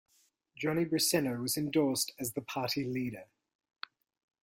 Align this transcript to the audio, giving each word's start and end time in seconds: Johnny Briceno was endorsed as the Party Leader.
Johnny 0.57 0.83
Briceno 0.83 1.43
was 1.43 1.55
endorsed 1.55 2.11
as 2.19 2.33
the 2.33 2.41
Party 2.41 2.83
Leader. 2.83 3.25